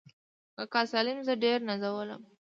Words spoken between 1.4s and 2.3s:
ډېر نازولم.